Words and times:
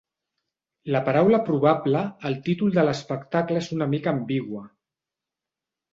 La 0.95 1.01
paraula 1.09 1.39
"probable" 1.49 2.01
al 2.29 2.39
títol 2.47 2.73
de 2.79 2.87
l'espectacle 2.89 3.63
és 3.65 3.69
una 3.77 3.89
mica 3.93 4.15
ambigua. 4.17 4.65